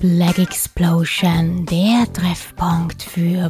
[0.00, 1.49] Black Explosion,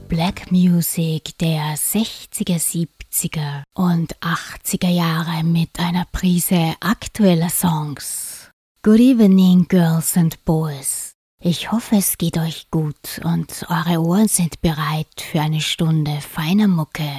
[0.08, 8.50] Black Music der 60er, 70er und 80er Jahre mit einer Prise aktueller Songs.
[8.82, 11.12] Good evening, Girls and Boys.
[11.42, 16.68] Ich hoffe, es geht euch gut und eure Ohren sind bereit für eine Stunde feiner
[16.68, 17.10] Mucke.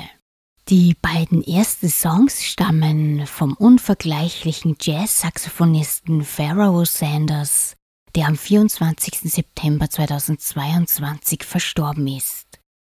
[0.69, 7.75] Die beiden ersten Songs stammen vom unvergleichlichen Jazz-Saxophonisten Pharaoh Sanders
[8.15, 9.31] der am 24.
[9.31, 12.40] September 2022 verstorben ist.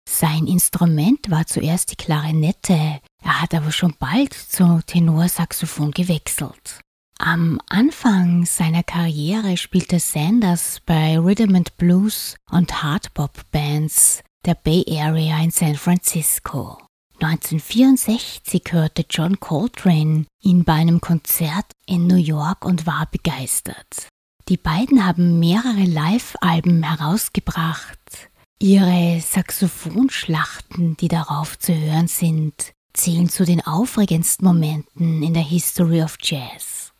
[0.07, 6.81] Sein Instrument war zuerst die Klarinette, er hat aber schon bald zu Tenorsaxophon gewechselt.
[7.19, 14.83] Am Anfang seiner Karriere spielte Sanders bei Rhythm and Blues und Hardbop Bands der Bay
[14.99, 16.77] Area in San Francisco.
[17.21, 24.09] 1964 hörte John Coltrane ihn bei einem Konzert in New York und war begeistert.
[24.49, 28.29] Die beiden haben mehrere Live-Alben herausgebracht.
[28.59, 36.01] Ihre Saxophonschlachten, die darauf zu hören sind, zählen zu den aufregendsten Momenten in der History
[36.01, 36.93] of Jazz.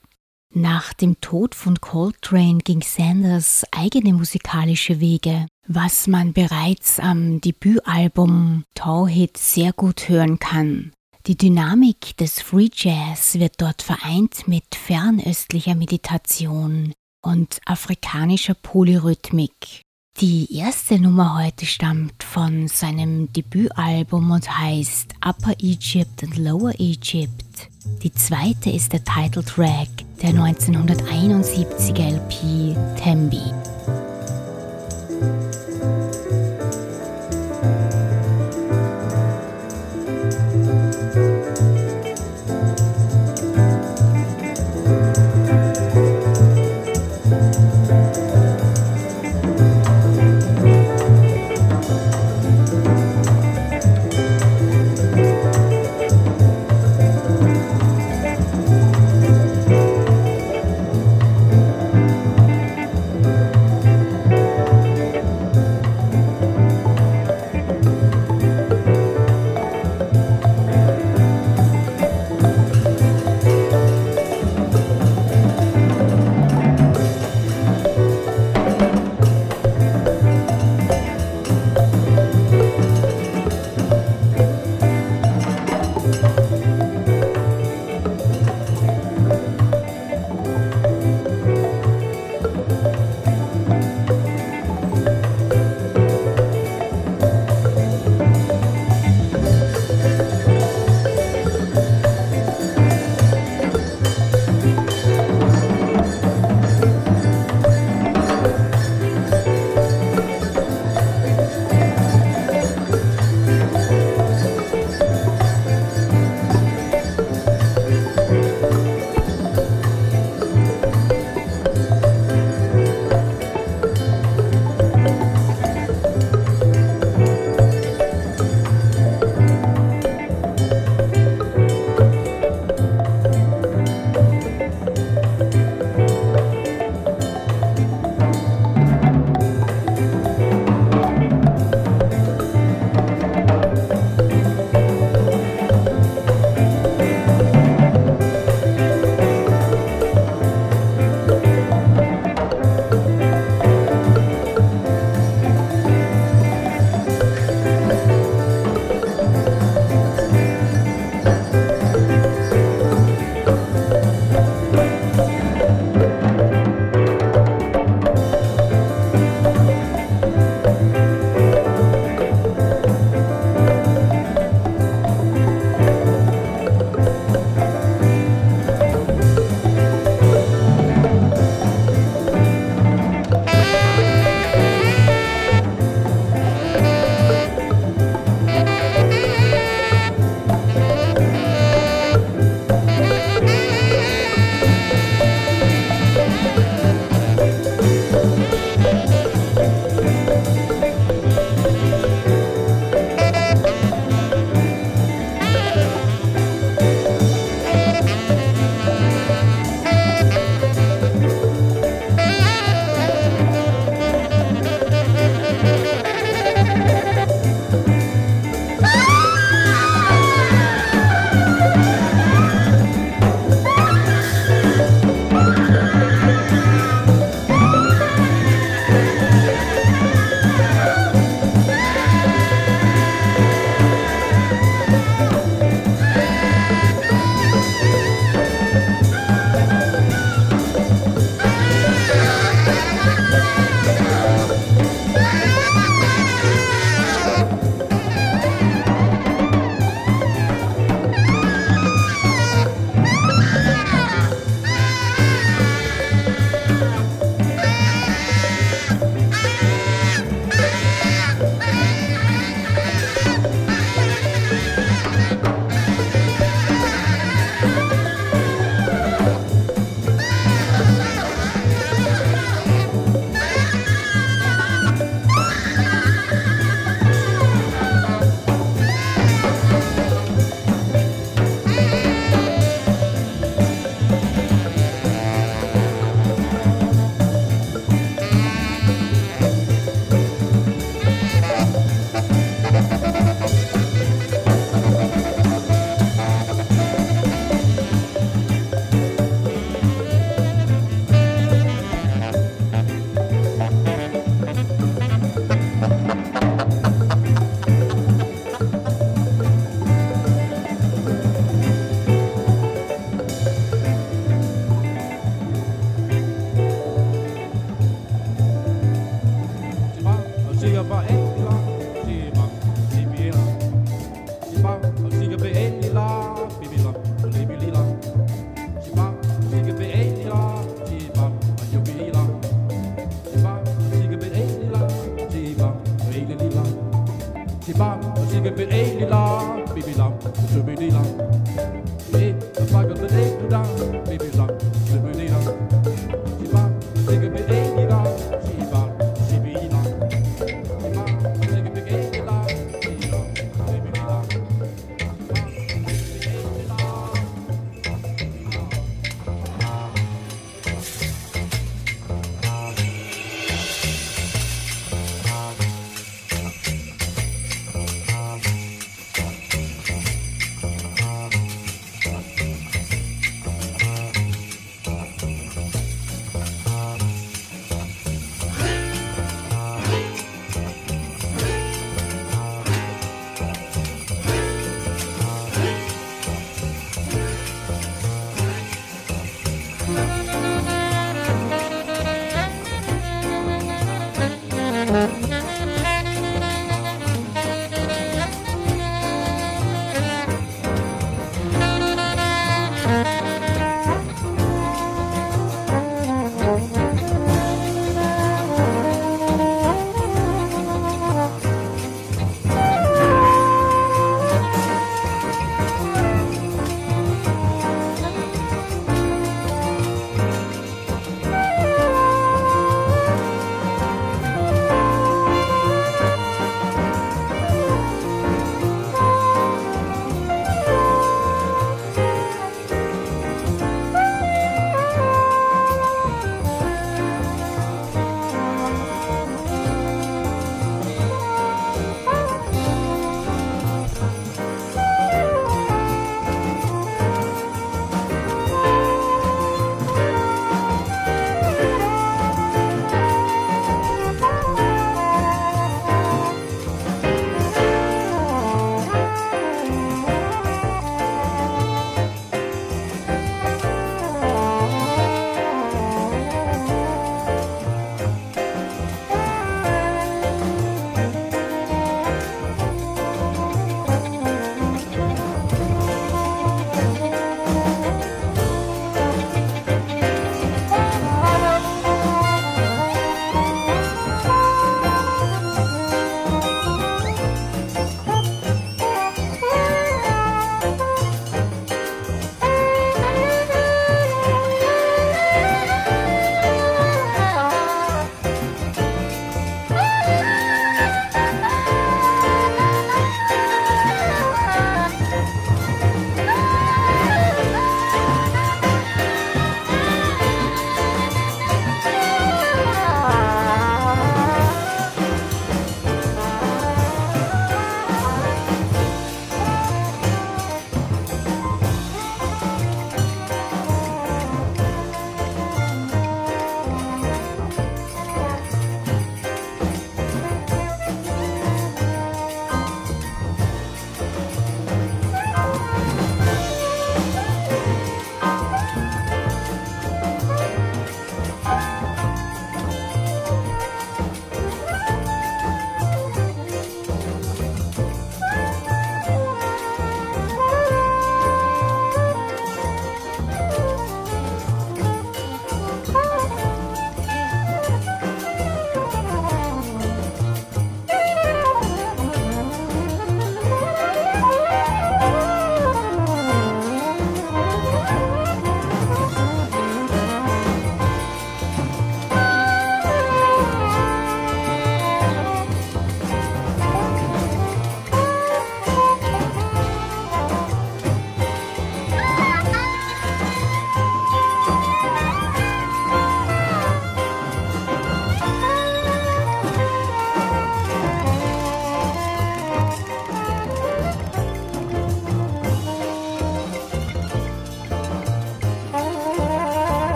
[0.53, 8.65] Nach dem Tod von Coltrane ging Sanders eigene musikalische Wege, was man bereits am Debütalbum
[8.75, 10.91] Tauhid sehr gut hören kann.
[11.25, 16.93] Die Dynamik des Free Jazz wird dort vereint mit fernöstlicher Meditation,
[17.23, 19.81] und afrikanischer Polyrhythmik.
[20.19, 27.70] Die erste Nummer heute stammt von seinem Debütalbum und heißt Upper Egypt and Lower Egypt.
[28.04, 29.89] Die zweite ist der Titeltrack
[30.21, 33.42] der 1971 LP Tembi.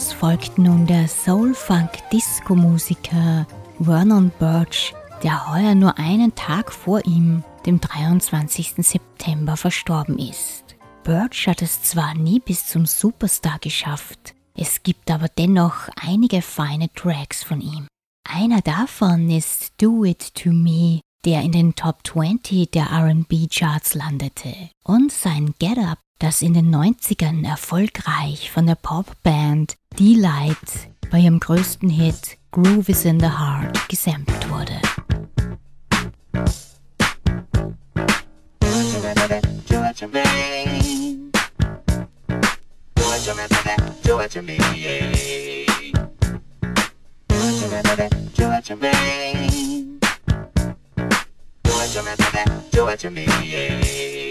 [0.00, 3.46] Sanders folgt nun der Soul-Funk-Disco-Musiker
[3.78, 8.76] Vernon Birch, der heuer nur einen Tag vor ihm, dem 23.
[8.78, 10.64] September, verstorben ist.
[11.02, 16.90] Birch hat es zwar nie bis zum Superstar geschafft, es gibt aber dennoch einige feine
[16.94, 17.86] Tracks von ihm.
[18.26, 24.70] Einer davon ist Do It To Me, der in den Top 20 der RB-Charts landete,
[24.82, 31.40] und sein Get Up, das in den 90ern erfolgreich von der Popband D-Light bei ihrem
[31.40, 34.80] größten Hit Groove is in the Heart gesampelt wurde.
[52.72, 54.29] Do it to me.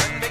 [0.00, 0.27] Sunday.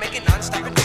[0.00, 0.83] making non-stop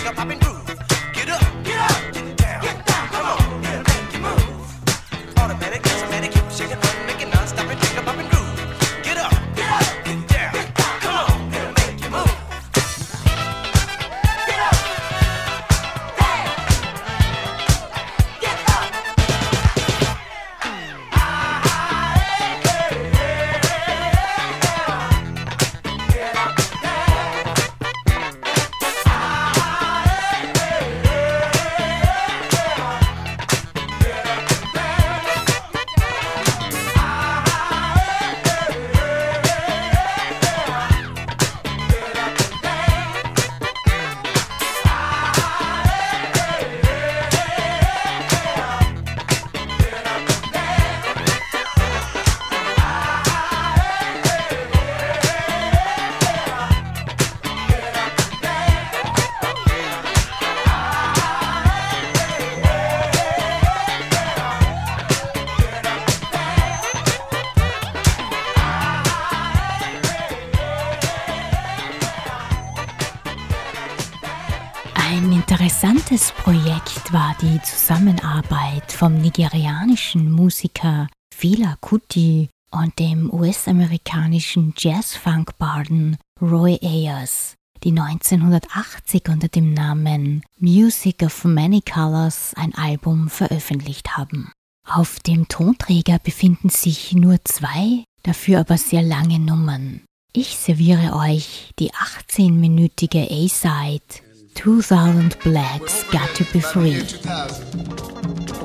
[79.29, 90.41] nigerianischen Musiker Fela Kuti und dem US-amerikanischen Jazz-Funk-Barden Roy Ayers, die 1980 unter dem Namen
[90.57, 94.51] Music of Many Colors ein Album veröffentlicht haben.
[94.87, 100.01] Auf dem Tonträger befinden sich nur zwei, dafür aber sehr lange Nummern.
[100.33, 104.23] Ich serviere euch die 18-minütige A-Side
[104.59, 106.99] 2000 Blacks Got to Be Free.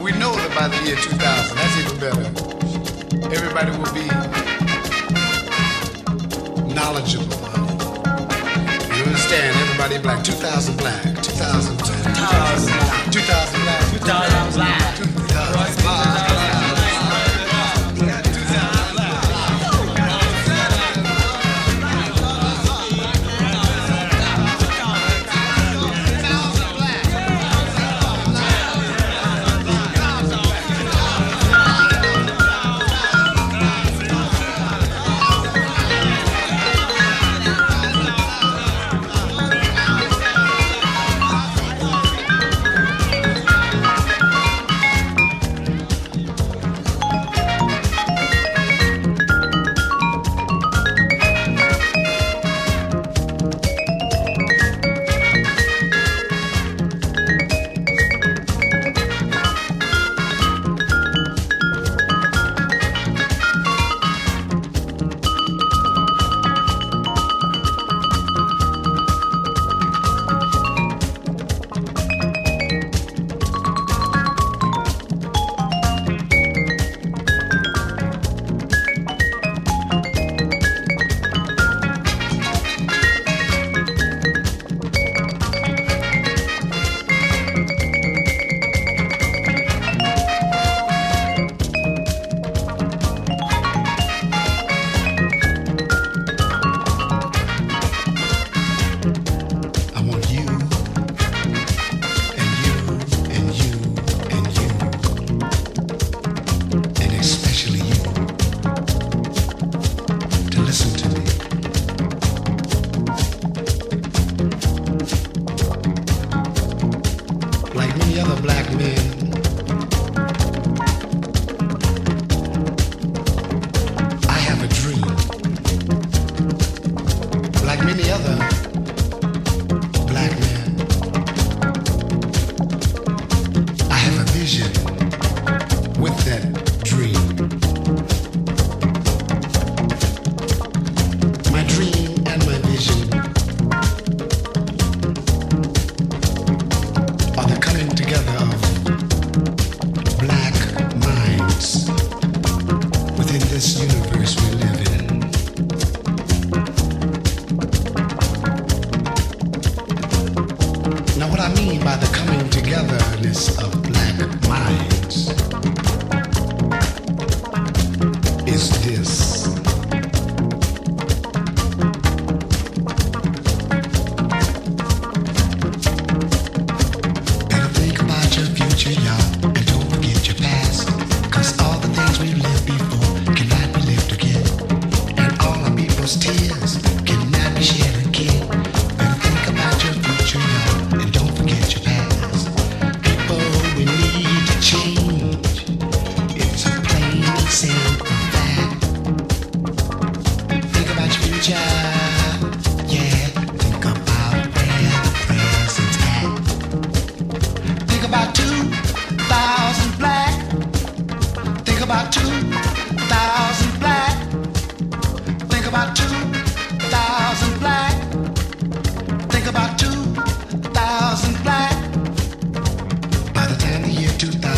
[0.02, 2.26] We know that by the year 2000, that's even better.
[3.30, 4.10] Everybody will be
[6.74, 7.38] knowledgeable.
[8.90, 9.54] You understand?
[9.62, 10.24] Everybody black.
[10.24, 11.00] 2000 black.
[11.22, 12.02] 2000 black.
[12.02, 13.12] 2000 black.
[13.12, 13.90] 2000 black.
[13.92, 14.83] 2000 black.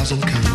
[0.06, 0.45] thousand kinds.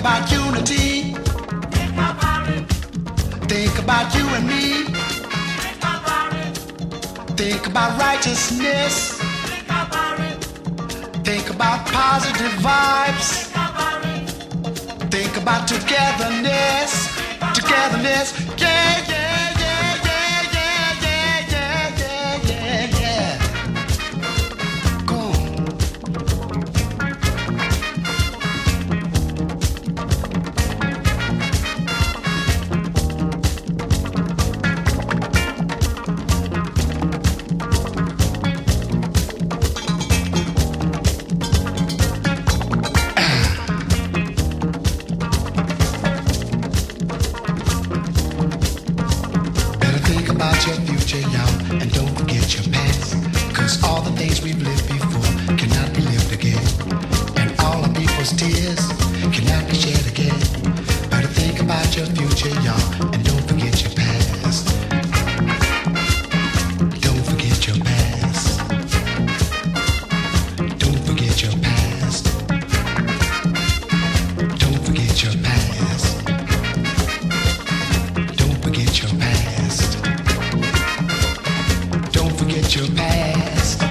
[0.00, 1.12] about unity.
[1.12, 2.66] Think about it.
[3.52, 4.84] Think about you and me.
[4.84, 6.56] Think about it.
[7.36, 9.18] Think about righteousness.
[9.20, 10.44] Think about it.
[11.22, 13.50] Think about positive vibes.
[15.10, 16.92] Think about togetherness.
[17.54, 18.32] Togetherness.
[18.56, 18.99] Yeah.
[82.76, 83.89] your past.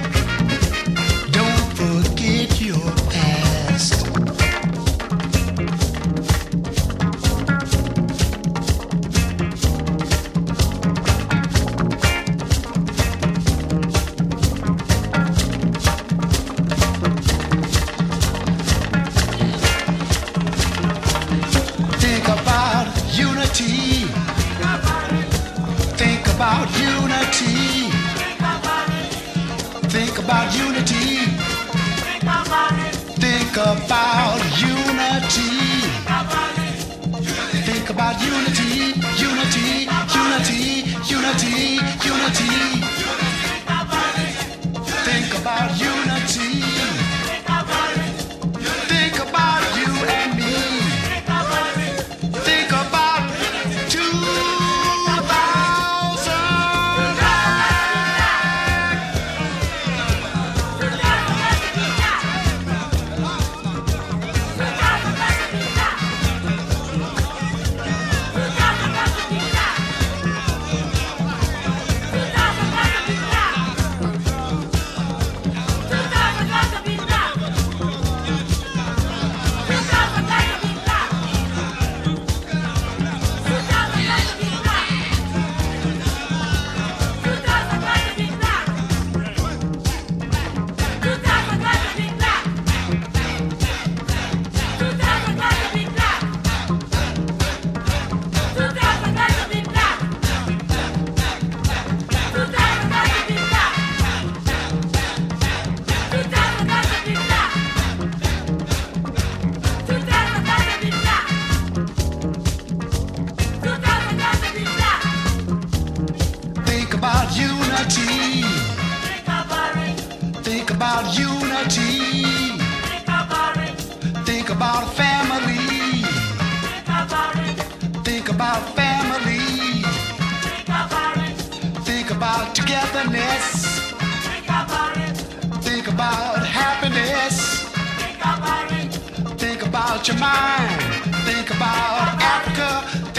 [133.00, 135.16] Think about it.
[135.64, 137.64] Think about happiness.
[137.96, 138.92] Think about it.
[139.40, 140.82] Think about your mind.
[141.24, 143.09] Think about Africa.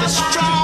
[0.00, 0.57] The strong.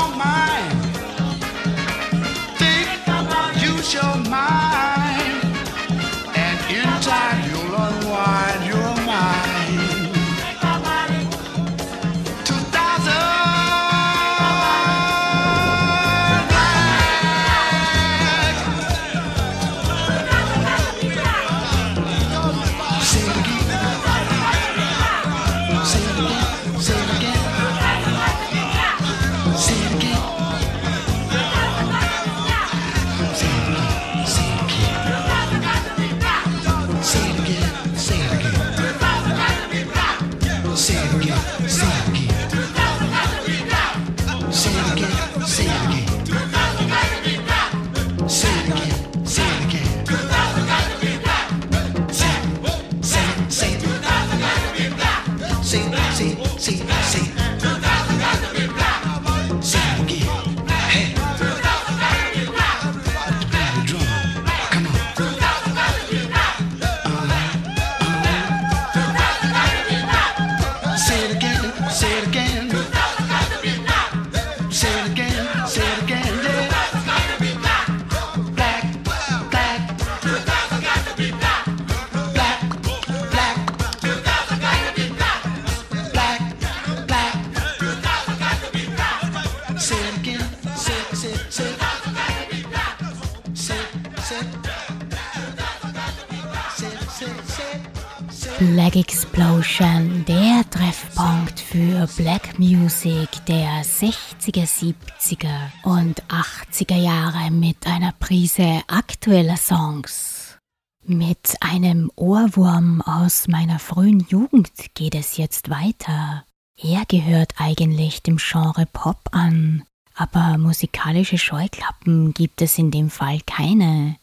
[104.54, 110.58] 60er, 70er und 80er Jahre mit einer Prise aktueller Songs.
[111.04, 116.44] Mit einem Ohrwurm aus meiner frühen Jugend geht es jetzt weiter.
[116.78, 119.82] Er gehört eigentlich dem Genre Pop an,
[120.14, 124.16] aber musikalische Scheuklappen gibt es in dem Fall keine.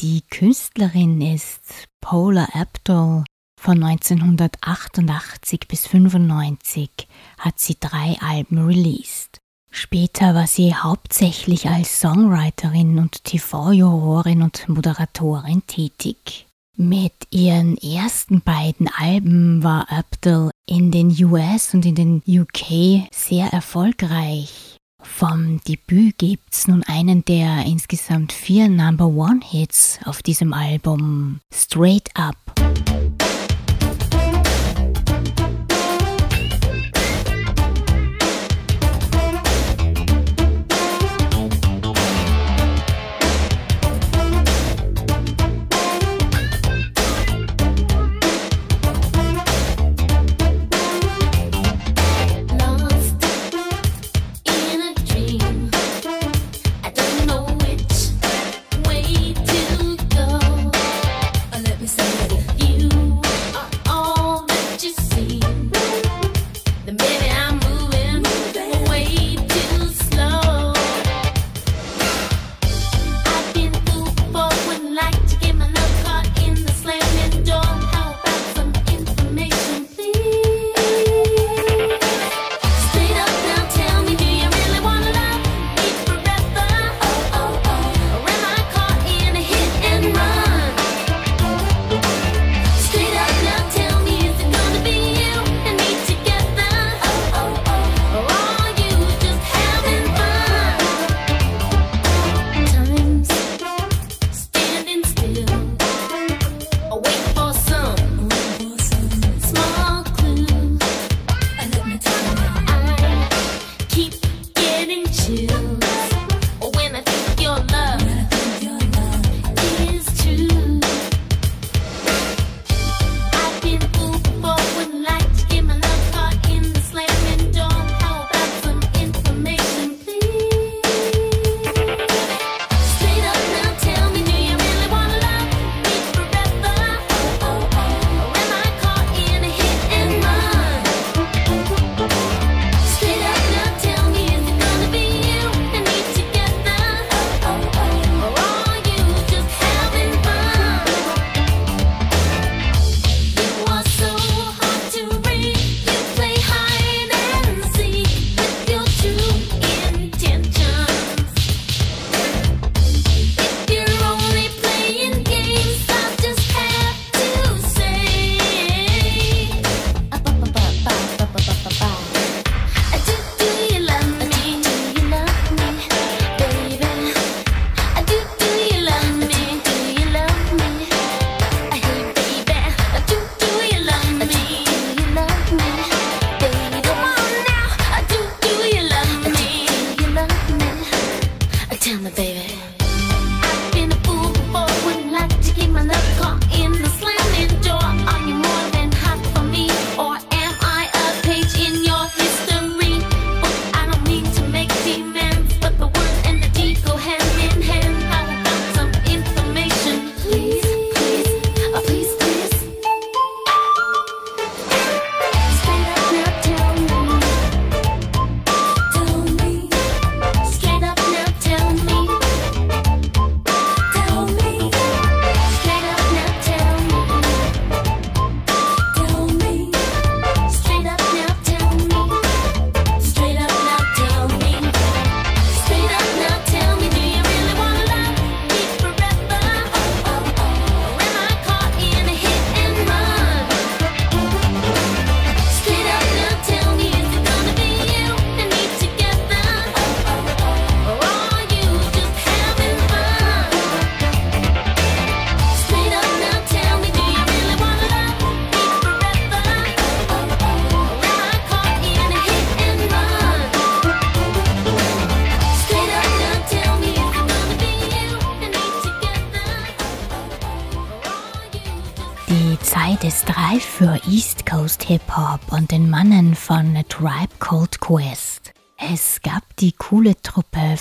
[0.00, 3.24] Die Künstlerin ist Paula Abdul.
[3.58, 6.90] Von 1988 bis 1995
[7.38, 9.39] hat sie drei Alben released.
[9.70, 16.46] Später war sie hauptsächlich als Songwriterin und TV-Jurorin und Moderatorin tätig.
[16.76, 23.52] Mit ihren ersten beiden Alben war Abdul in den US und in den UK sehr
[23.52, 24.76] erfolgreich.
[25.02, 32.10] Vom Debüt gibt's nun einen der insgesamt vier Number One Hits auf diesem Album, Straight
[32.14, 32.36] Up.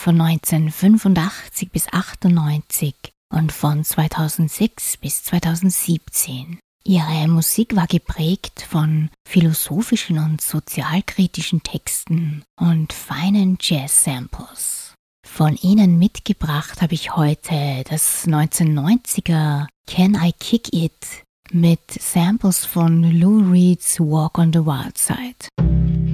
[0.10, 2.96] Von 1985 bis 98
[3.32, 6.58] und von 2006 bis 2017.
[6.84, 14.96] Ihre Musik war geprägt von philosophischen und sozialkritischen Texten und feinen Jazz-Samples.
[15.28, 23.04] Von Ihnen mitgebracht habe ich heute das 1990er Can I Kick It mit Samples von
[23.04, 26.09] Lou Reed's Walk on the Wild Side.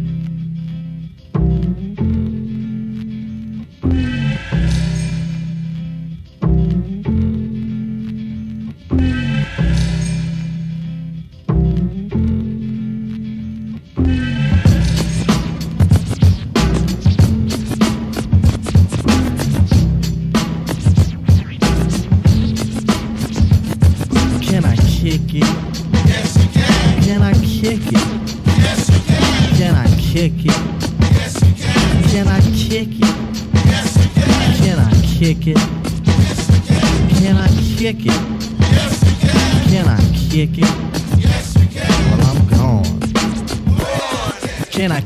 [3.87, 4.14] Thank you.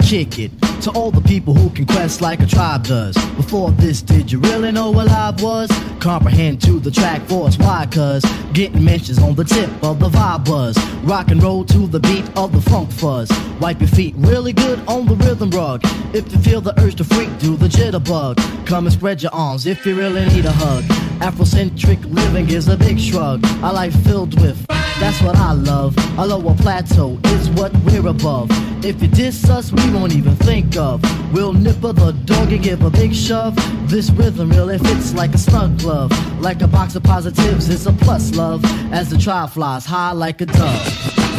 [0.10, 0.52] Kick it
[0.82, 3.14] to all the people who can quest like a tribe does.
[3.36, 5.70] Before this, did you really know what live was?
[6.00, 7.88] Comprehend to the track force, why?
[7.92, 10.76] Cause getting mentions on the tip of the vibe buzz.
[11.04, 13.30] Rock and roll to the beat of the funk fuzz.
[13.60, 15.82] Wipe your feet really good on the rhythm rug.
[16.12, 18.66] If you feel the urge to freak, do the jitterbug.
[18.66, 21.09] Come and spread your arms if you really need a hug.
[21.20, 23.44] Afrocentric living is a big shrug.
[23.64, 24.66] A life filled with
[25.00, 25.96] that's what I love.
[26.18, 28.50] A lower plateau is what we're above.
[28.84, 31.02] If you diss us, we won't even think of.
[31.34, 33.56] We'll nipper the dog and give a big shove.
[33.90, 36.12] This rhythm really fits like a snug glove.
[36.42, 38.62] Like a box of positives, it's a plus love.
[38.92, 41.39] As the trial flies high like a dove.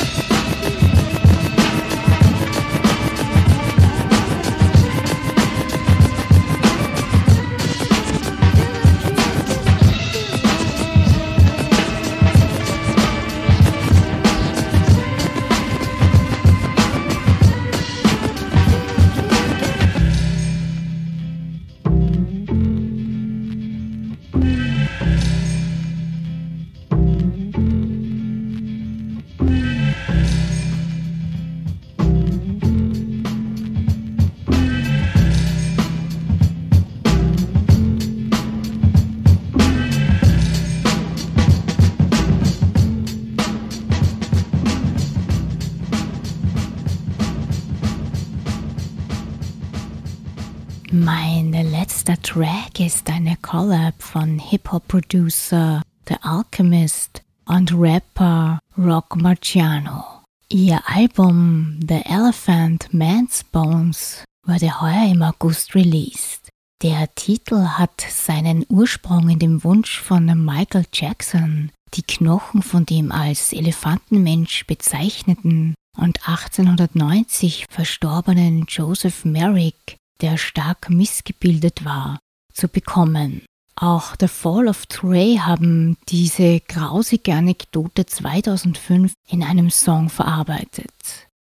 [52.23, 60.21] Track ist eine Collab von Hip-Hop-Producer The Alchemist und Rapper Rock Marciano.
[60.49, 66.49] Ihr Album The Elephant Man's Bones wurde heuer im August released.
[66.83, 73.11] Der Titel hat seinen Ursprung in dem Wunsch von Michael Jackson, die Knochen von dem
[73.11, 82.19] als Elefantenmensch bezeichneten und 1890 verstorbenen Joseph Merrick, der stark missgebildet war,
[82.53, 83.43] zu bekommen.
[83.75, 90.91] Auch The Fall of Trey haben diese grausige Anekdote 2005 in einem Song verarbeitet.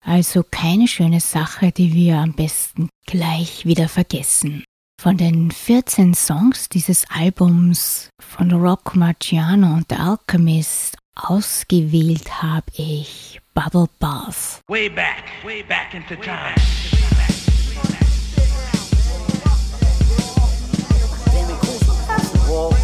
[0.04, 4.64] Also keine schöne Sache, die wir am besten gleich wieder vergessen.
[5.02, 13.42] Von den 14 Songs dieses Albums von Rock Marciano und The Alchemist ausgewählt habe ich
[13.54, 14.62] Bubble Bath.
[14.68, 16.56] Way back, way back into time.
[22.48, 22.83] whoa.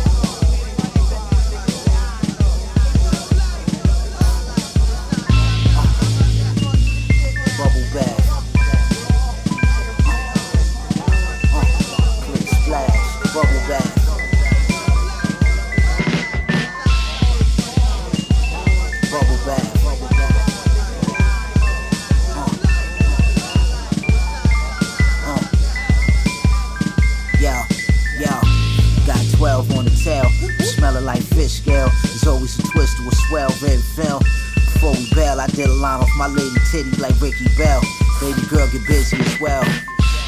[31.10, 31.90] Like fish scale.
[32.04, 34.22] There's always a twist to a swell red film.
[34.54, 37.82] Before we bail, I did a line off my lady titty like Ricky Bell.
[38.22, 39.64] Baby girl, get busy as well.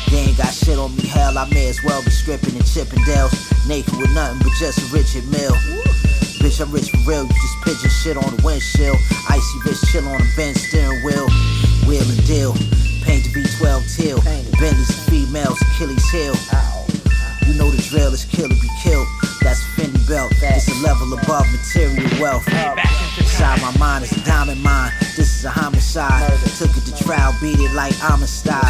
[0.10, 3.38] They ain't got shit on me, hell, I may as well be stripping in Chippendales.
[3.68, 5.54] Naked with nothing but just a Richard Mill.
[6.41, 8.97] Bitch, I'm rich for real, you just pitching shit on the windshield.
[9.30, 11.30] Icy wrist chill on the bench steering wheel.
[11.86, 12.54] Wheel and deal.
[13.06, 14.18] Paint the V12 teal.
[14.58, 16.34] Bentley's females, Achilles heel.
[17.45, 19.08] You know the drill is kill or be killed.
[19.42, 20.32] That's Fendi belt.
[20.42, 22.48] It's a level above material wealth.
[23.18, 24.92] Inside my mind is a diamond mine.
[25.18, 26.32] This is a homicide.
[26.58, 28.64] Took it to trial, beat it like Amistad.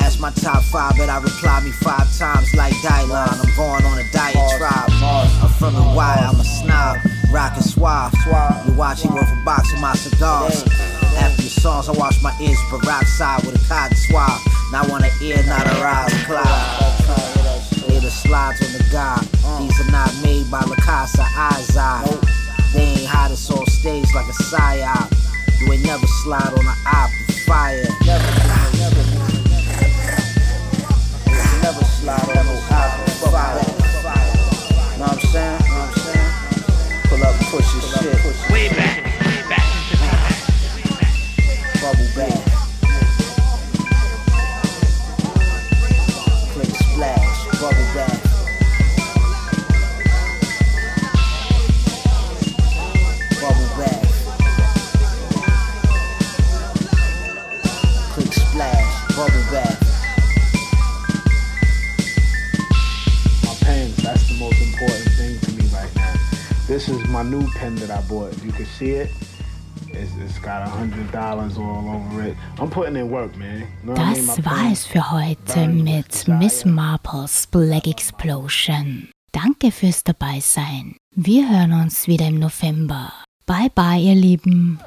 [0.00, 3.32] Ask my top five, but I reply me five times like Dylon.
[3.32, 4.90] I'm going on a diatribe.
[5.02, 6.98] I'm from the wire, I'm a snob.
[7.32, 8.14] Rockin' suave.
[8.66, 10.62] You watching worth a box of my cigars.
[11.18, 14.40] After the songs, I wash my ears peroxide with a cotton swab.
[14.70, 16.87] Now want an ear, not a rise cloud
[18.08, 19.20] the slides on the god.
[19.60, 22.08] These are not made by La Casa Izai.
[22.72, 25.12] They ain't hot us on stage like a psyop.
[25.60, 27.84] You ain't never slide on an op with fire.
[28.06, 29.04] Never, never, never,
[31.60, 33.60] never slide on no op with fire.
[34.96, 35.60] Know what I'm saying?
[35.68, 36.32] Know what I'm saying?
[37.12, 38.50] Pull up, push your shit.
[38.50, 38.97] Way back.
[67.68, 68.32] Pen that I bought.
[68.44, 69.10] You can see it.
[69.90, 72.36] It's, it's got a hundred dollars all over it.
[72.58, 73.60] I'm putting in work, man.
[73.60, 79.08] You know das war es für heute mit Miss Marples Black Explosion.
[79.32, 80.96] Danke fürs Dabeisein.
[81.14, 83.12] Wir hören uns wieder im November.
[83.46, 84.78] Bye bye, ihr Lieben.